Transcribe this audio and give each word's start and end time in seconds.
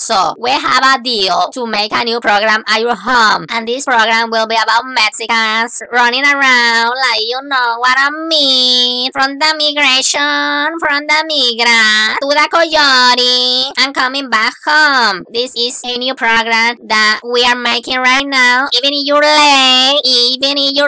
So 0.00 0.32
we 0.40 0.48
have 0.48 0.80
a 0.80 0.96
deal 0.96 1.52
to 1.52 1.66
make 1.68 1.92
a 1.92 2.02
new 2.08 2.20
program 2.24 2.64
at 2.66 2.80
your 2.80 2.96
home, 2.96 3.44
and 3.52 3.68
this 3.68 3.84
program 3.84 4.30
will 4.32 4.48
be 4.48 4.56
about 4.56 4.88
Mexicans 4.88 5.82
running 5.92 6.24
around 6.24 6.96
like 6.96 7.20
you 7.20 7.36
know 7.44 7.76
what 7.76 8.00
I 8.00 8.08
mean. 8.08 9.12
From 9.12 9.36
the 9.36 9.52
migration, 9.60 10.80
from 10.80 11.04
the 11.04 11.20
migra 11.28 12.16
to 12.16 12.32
the 12.32 12.48
coyote, 12.48 13.76
and 13.76 13.94
coming 13.94 14.30
back 14.30 14.56
home. 14.64 15.28
This 15.28 15.52
is 15.54 15.84
a 15.84 15.98
new 15.98 16.14
program 16.14 16.80
that 16.88 17.20
we 17.20 17.44
are 17.44 17.60
making 17.60 18.00
right 18.00 18.24
now. 18.24 18.72
Even 18.72 18.96
if 18.96 19.04
you're 19.04 19.20
late, 19.20 20.00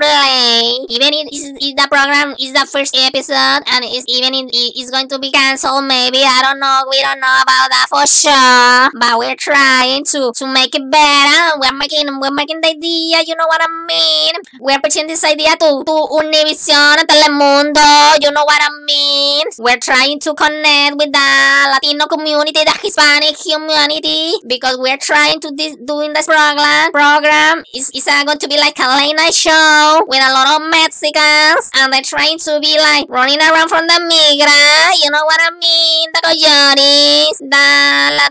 even 0.01 1.13
if 1.13 1.77
the 1.77 1.87
program 1.91 2.35
is 2.41 2.53
the 2.53 2.65
first 2.65 2.97
episode, 2.97 3.61
and 3.69 3.85
it's 3.85 4.07
even 4.09 4.33
it's 4.33 4.91
going 4.91 5.09
to 5.09 5.19
be 5.19 5.31
cancelled, 5.31 5.85
maybe 5.85 6.23
I 6.25 6.41
don't 6.41 6.61
know. 6.61 6.85
We 6.89 7.01
don't 7.03 7.21
know 7.21 7.37
about 7.43 7.69
that 7.69 7.87
for 7.93 8.07
sure, 8.07 8.89
but 8.97 9.19
we're 9.19 9.37
trying 9.37 10.05
to 10.17 10.33
to 10.33 10.45
make 10.47 10.75
it 10.75 10.87
better. 10.89 11.59
We're 11.61 11.77
making 11.77 12.09
we're 12.21 12.33
making 12.33 12.61
the 12.63 12.73
idea. 12.73 13.25
You 13.27 13.37
know 13.37 13.49
what 13.49 13.61
I 13.61 13.69
mean? 13.85 14.35
We're 14.61 14.81
pitching 14.81 15.07
this 15.07 15.25
idea 15.25 15.57
to 15.61 15.83
to 15.85 15.95
Univision 16.21 17.05
Telemundo. 17.05 18.17
You 18.23 18.31
know 18.31 18.45
what 18.45 18.61
I 18.63 18.71
mean? 18.87 19.45
We're 19.59 19.83
trying 19.83 20.21
to 20.21 20.35
connect 20.35 20.97
with 20.97 21.13
the 21.13 21.29
Latino 21.69 22.07
community, 22.07 22.65
the 22.65 22.77
Hispanic 22.81 23.37
community, 23.37 24.39
because 24.47 24.79
we're 24.79 25.01
trying 25.01 25.41
to 25.41 25.51
this 25.53 25.77
doing 25.77 26.13
this 26.13 26.27
program. 26.27 26.93
Program 26.93 27.65
is 27.75 27.91
is 27.93 28.05
going 28.07 28.39
to 28.39 28.49
be 28.49 28.57
like 28.57 28.79
a 28.79 28.89
late 28.97 29.17
night 29.17 29.35
show 29.35 29.82
with 30.07 30.23
a 30.23 30.33
lot 30.33 30.47
of 30.55 30.61
Mexicans, 30.71 31.71
and 31.75 31.93
they're 31.93 32.07
trying 32.07 32.39
to 32.39 32.61
be 32.61 32.79
like 32.79 33.07
running 33.09 33.41
around 33.41 33.69
from 33.69 33.87
the 33.87 33.99
migra. 33.99 34.95
You 35.03 35.11
know 35.11 35.25
what 35.25 35.41
I 35.43 35.51
mean? 35.59 36.07
The 36.15 36.23
coyotes, 36.23 37.39
the 37.39 37.67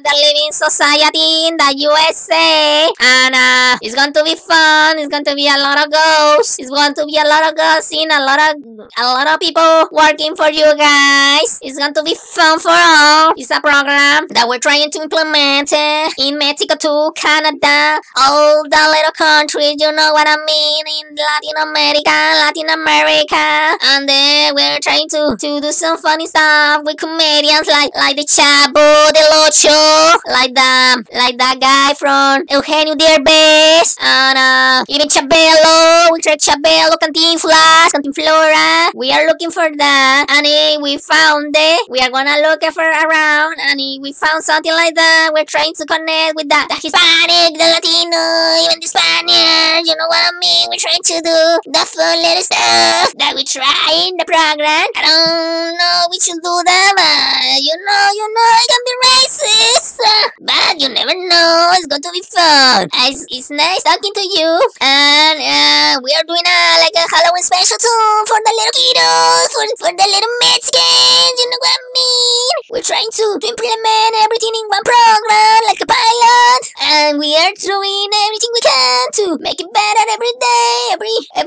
the 0.04 0.14
living 0.16 0.52
society 0.52 1.48
in 1.48 1.58
the 1.58 1.70
USA, 1.88 2.88
and 3.00 3.36
uh, 3.36 3.78
it's 3.82 3.96
going 3.96 4.14
to 4.14 4.24
be 4.24 4.36
fun. 4.36 5.00
It's 5.00 5.10
going 5.10 5.26
to 5.26 5.36
be 5.36 5.48
a 5.48 5.58
lot 5.58 5.78
of 5.84 5.92
ghosts. 5.92 6.60
It's 6.60 6.70
going 6.70 6.94
to 6.96 7.06
be 7.06 7.18
a 7.20 7.28
lot 7.28 7.44
of 7.50 7.56
ghosts 7.56 7.92
in 7.92 8.10
a 8.12 8.22
lot 8.24 8.40
of 8.40 8.52
a 8.98 9.04
lot 9.04 9.28
of 9.28 9.40
people 9.40 9.90
working 9.92 10.36
for 10.36 10.50
you 10.50 10.68
guys. 10.78 11.60
It's 11.62 11.78
going 11.78 11.94
to 11.94 12.04
be 12.04 12.16
fun 12.16 12.60
for 12.60 12.72
all. 12.72 13.34
It's 13.36 13.52
a 13.52 13.60
program 13.62 14.28
that 14.32 14.46
we're 14.48 14.60
trying 14.60 14.90
to 14.92 15.00
implement 15.02 15.74
eh, 15.74 16.10
in 16.20 16.38
Mexico 16.38 16.76
too, 16.76 17.12
Canada, 17.16 18.00
all 18.18 18.64
the 18.64 18.84
little 18.94 19.16
countries. 19.16 19.76
You 19.80 19.92
know 19.92 20.14
what 20.14 20.28
I 20.28 20.38
mean? 20.46 20.84
In 20.88 21.16
Latin 21.16 21.41
America, 21.62 22.18
Latin 22.38 22.70
America, 22.70 23.78
and 23.82 24.08
then 24.08 24.54
we're 24.56 24.80
trying 24.80 25.10
to 25.10 25.36
to 25.40 25.62
do 25.62 25.72
some 25.72 25.98
funny 25.98 26.28
stuff 26.28 26.84
with 26.86 26.98
comedians 26.98 27.68
like 27.68 27.94
like 27.96 28.16
the 28.16 28.24
Chavo, 28.24 29.10
the 29.14 29.24
Locho, 29.34 30.20
like 30.30 30.54
the 30.54 31.06
like 31.18 31.38
that 31.38 31.58
guy 31.60 31.94
from 31.98 32.46
Eugenio 32.50 32.96
Derbez, 32.96 33.98
and 34.02 34.38
uh, 34.38 34.84
even 34.90 35.08
Chabelo. 35.08 36.12
We 36.12 36.22
tried 36.22 36.40
Chabelo, 36.40 36.94
Cantinflas, 37.02 37.90
Cantinflora. 37.94 38.92
We 38.96 39.12
are 39.12 39.26
looking 39.26 39.52
for 39.52 39.70
that, 39.70 40.26
and 40.30 40.46
eh, 40.46 40.78
we 40.82 40.98
found 40.98 41.56
it. 41.58 41.90
We 41.90 42.00
are 42.00 42.10
gonna 42.12 42.38
look 42.42 42.62
for 42.74 42.86
around, 42.86 43.58
and 43.60 43.80
eh, 43.80 43.98
we 44.02 44.14
found 44.14 44.44
something 44.44 44.72
like 44.72 44.96
that. 44.96 45.32
We're 45.34 45.46
trying 45.46 45.74
to 45.76 45.86
connect 45.86 46.36
with 46.36 46.50
the, 46.50 46.60
the 46.70 46.76
Hispanic, 46.76 47.58
the 47.58 47.68
Latino, 47.74 48.24
even 48.66 48.78
the 48.80 48.88
Spaniard. 48.88 49.88
You 49.88 49.96
know 49.96 50.08
what 50.08 50.22
I 50.22 50.32
mean? 50.40 50.70
We're 50.70 50.82
trying 50.82 51.02
to 51.02 51.21
do 51.24 51.40
the 51.72 51.84
fun 51.86 52.18
little 52.22 52.44
stuff 52.44 53.14
that 53.18 53.34
we 53.36 53.44
try 53.46 54.10
in 54.10 54.18
the 54.18 54.26
program. 54.26 54.88
I 54.98 55.02
don't 55.06 55.78
know 55.78 55.98
we 56.12 56.20
should 56.20 56.42
do 56.42 56.54
that, 56.66 56.92
but 56.98 57.58
you 57.62 57.76
know, 57.78 58.06
you 58.18 58.28
know, 58.34 58.50
it 58.62 58.68
can 58.70 58.82
be 58.86 58.94
racist. 59.06 59.96
uh, 60.02 60.28
But 60.42 60.74
you 60.82 60.90
never 60.90 61.14
know. 61.16 61.72
It's 61.78 61.88
going 61.88 62.02
to 62.02 62.12
be 62.12 62.24
fun. 62.26 62.90
Uh, 62.92 63.08
It's, 63.12 63.26
it's 63.30 63.50
nice 63.52 63.84
talking 63.84 64.14
to 64.14 64.26
you, 64.26 64.50
and 64.82 65.38
uh, 65.40 65.94
we 66.04 66.12
are 66.18 66.26
doing 66.28 66.44
a 66.46 66.60
like 66.82 66.96
a 66.98 67.06
Halloween 67.08 67.44
special 67.46 67.78
too 67.78 68.04
for 68.28 68.40
the 68.42 68.54
little 68.58 68.76
kiddos, 68.76 69.50
for 69.54 69.66
for 69.82 69.92
the 69.94 70.08
little 70.08 70.34
Mexicans. 70.44 71.36
You 71.38 71.48
know 71.50 71.62
what 71.62 71.76
I 71.76 71.82
mean? 71.96 72.54
We're 72.72 72.86
trying 72.88 73.10
to, 73.10 73.26
to 73.42 73.46
implement 73.48 74.12
everything 74.24 74.54
in 74.56 74.66
one 74.72 74.86
program, 74.86 75.60
like 75.68 75.82
a 75.84 75.88
pilot, 75.90 76.62
and 76.82 77.12
we 77.20 77.36
are 77.36 77.54
doing 77.58 78.08
everything 78.26 78.52
we 78.56 78.62
can 78.64 79.04
to 79.22 79.26
make 79.44 79.60
it 79.60 79.70
better 79.72 80.04
every 80.16 80.34
day, 80.40 80.41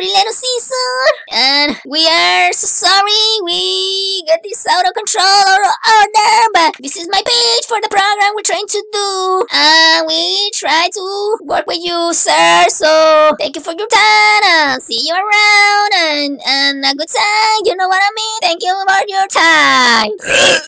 every 0.04 0.12
little 0.12 0.32
season. 0.32 1.06
And 1.32 1.76
we 1.86 2.06
are 2.06 2.52
so 2.52 2.66
sorry 2.66 3.44
we 3.44 4.22
got 4.26 4.40
this 4.42 4.66
out 4.66 4.86
of 4.86 4.94
control 4.94 5.24
or 5.24 5.64
order, 5.64 6.36
but 6.52 6.76
this 6.80 6.96
is 6.96 7.08
my 7.10 7.22
page 7.24 7.64
for 7.66 7.80
the 7.80 7.88
program 7.88 8.34
we're 8.34 8.42
trying 8.42 8.66
to 8.66 8.84
do. 8.92 9.46
And 9.52 10.06
we 10.06 10.50
try 10.54 10.88
to 10.92 11.38
work 11.42 11.66
with 11.66 11.82
you, 11.82 12.12
sir. 12.12 12.64
So 12.68 13.34
thank 13.38 13.56
you 13.56 13.62
for 13.62 13.72
your 13.72 13.88
time. 13.88 14.42
And 14.44 14.82
see 14.82 15.00
you 15.06 15.14
around 15.14 15.90
and, 15.94 16.40
and 16.46 16.84
a 16.84 16.94
good 16.94 17.08
time. 17.08 17.60
You 17.64 17.76
know 17.76 17.88
what 17.88 18.02
I 18.02 18.10
mean? 18.14 18.38
Thank 18.42 18.62
you 18.62 18.74
for 18.86 19.04
your 19.08 19.26
time. 19.28 20.54